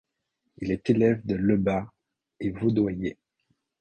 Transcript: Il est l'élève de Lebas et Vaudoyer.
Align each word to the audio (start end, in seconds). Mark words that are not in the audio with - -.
Il 0.57 0.71
est 0.71 0.89
l'élève 0.89 1.23
de 1.27 1.35
Lebas 1.35 1.87
et 2.39 2.49
Vaudoyer. 2.49 3.19